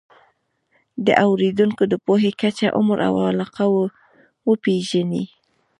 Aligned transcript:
د 1.05 1.07
اورېدونکو 1.25 1.83
د 1.91 1.93
پوهې 2.05 2.31
کچه، 2.41 2.67
عمر 2.77 2.97
او 3.09 3.13
علاقه 3.29 3.63
وپېژنئ. 4.49 5.25